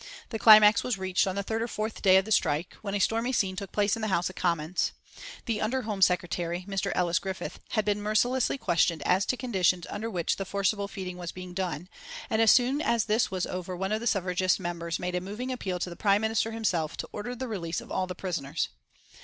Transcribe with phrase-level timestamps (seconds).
[0.29, 2.99] The climax was reached on the third or fourth day of the strike, when a
[2.99, 4.93] stormy scene took place in the House of Commons.
[5.45, 6.91] The Under Home Secretary, Mr.
[6.95, 11.31] Ellis Griffith, had been mercilessly questioned as to conditions under which the forcible feeding was
[11.31, 11.87] being done,
[12.31, 15.51] and as soon as this was over one of the suffragist members made a moving
[15.51, 18.69] appeal to the Prime Minister himself to order the release of all the prisoners.